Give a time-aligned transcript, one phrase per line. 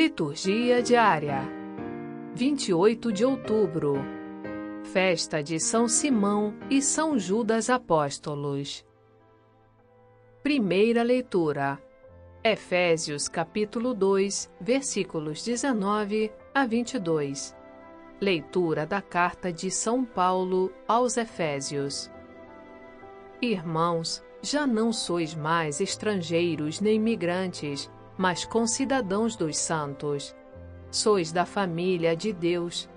[0.00, 1.40] Liturgia diária.
[2.32, 3.96] 28 de outubro.
[4.84, 8.86] Festa de São Simão e São Judas Apóstolos.
[10.40, 11.82] Primeira leitura.
[12.44, 17.56] Efésios capítulo 2, versículos 19 a 22.
[18.20, 22.08] Leitura da carta de São Paulo aos Efésios.
[23.42, 30.36] Irmãos, já não sois mais estrangeiros nem migrantes, mas concidadãos dos santos.
[30.90, 32.90] Sois da família de Deus.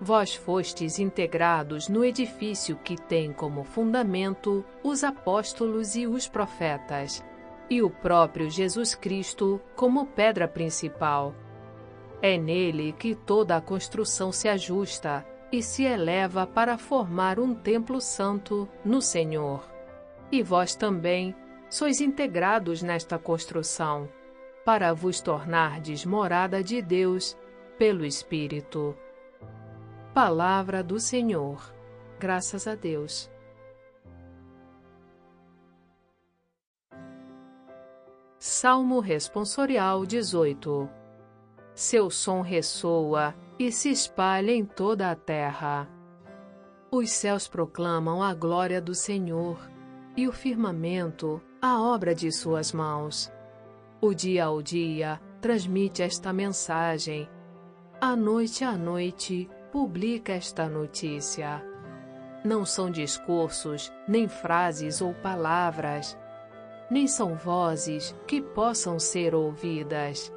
[0.00, 7.24] Vós fostes integrados no edifício que tem como fundamento os apóstolos e os profetas,
[7.70, 11.32] e o próprio Jesus Cristo como pedra principal.
[12.20, 18.00] É nele que toda a construção se ajusta e se eleva para formar um templo
[18.00, 19.64] santo no Senhor.
[20.32, 21.34] E vós também
[21.70, 24.08] sois integrados nesta construção
[24.64, 27.36] para vos tornardes morada de Deus
[27.78, 28.96] pelo Espírito.
[30.14, 31.74] Palavra do Senhor.
[32.18, 33.30] Graças a Deus.
[38.38, 40.88] Salmo Responsorial 18
[41.74, 45.88] Seu som ressoa e se espalha em toda a terra.
[46.90, 49.58] Os céus proclamam a glória do Senhor,
[50.16, 53.32] e o firmamento a obra de suas mãos.
[54.04, 57.26] O dia ao dia transmite esta mensagem.
[57.98, 61.64] A noite à noite publica esta notícia.
[62.44, 66.18] Não são discursos, nem frases ou palavras,
[66.90, 70.30] nem são vozes que possam ser ouvidas.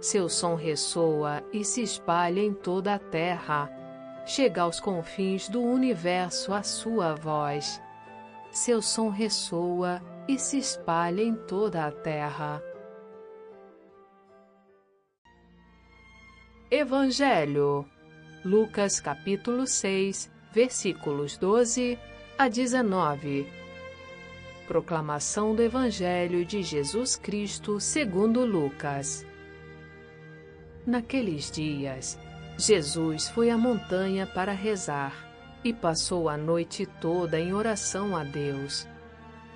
[0.00, 3.70] Seu som ressoa e se espalha em toda a terra.
[4.24, 7.78] Chega aos confins do universo a sua voz.
[8.50, 12.71] Seu som ressoa e se espalha em toda a terra.
[16.74, 17.84] Evangelho.
[18.42, 21.98] Lucas capítulo 6, versículos 12
[22.38, 23.46] a 19.
[24.66, 29.22] Proclamação do Evangelho de Jesus Cristo segundo Lucas.
[30.86, 32.18] Naqueles dias,
[32.56, 35.12] Jesus foi à montanha para rezar
[35.62, 38.88] e passou a noite toda em oração a Deus.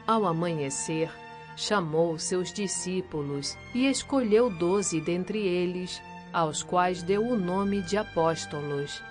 [0.07, 1.11] Ao amanhecer,
[1.57, 5.99] chamou seus discípulos e escolheu doze dentre eles
[6.37, 9.03] aos quais deu o nome de apóstolos: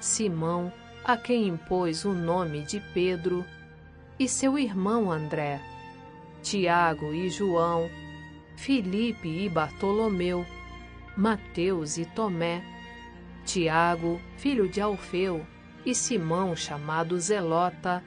[0.00, 0.72] Simão,
[1.04, 3.44] a quem impôs o nome de Pedro,
[4.18, 5.60] e seu irmão André,
[6.42, 7.90] Tiago e João,
[8.56, 10.46] Filipe e Bartolomeu,
[11.14, 12.64] Mateus e Tomé,
[13.44, 15.46] Tiago, filho de Alfeu,
[15.84, 18.02] e Simão, chamado Zelota,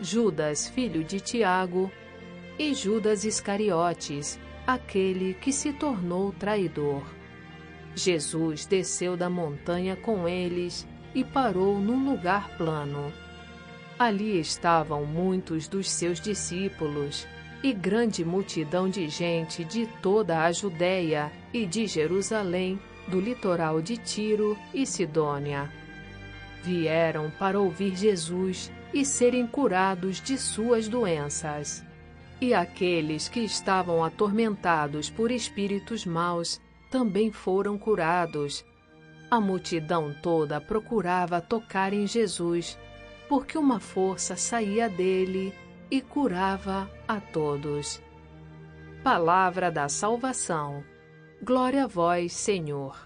[0.00, 1.92] Judas, filho de Tiago,
[2.58, 7.02] e Judas Iscariotes, aquele que se tornou traidor.
[7.96, 13.10] Jesus desceu da montanha com eles e parou num lugar plano.
[13.98, 17.26] Ali estavam muitos dos seus discípulos
[17.62, 23.96] e grande multidão de gente de toda a Judéia e de Jerusalém, do litoral de
[23.96, 25.72] Tiro e Sidônia.
[26.62, 31.82] Vieram para ouvir Jesus e serem curados de suas doenças.
[32.38, 36.60] E aqueles que estavam atormentados por espíritos maus
[36.96, 38.64] também foram curados.
[39.30, 42.78] A multidão toda procurava tocar em Jesus,
[43.28, 45.52] porque uma força saía dele
[45.90, 48.02] e curava a todos.
[49.04, 50.82] Palavra da salvação.
[51.42, 52.96] Glória a vós, Senhor.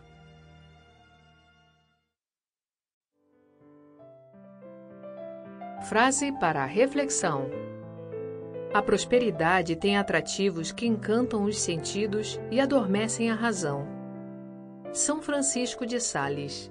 [5.88, 7.69] Frase para a reflexão.
[8.72, 13.84] A prosperidade tem atrativos que encantam os sentidos e adormecem a razão.
[14.92, 16.70] São Francisco de Sales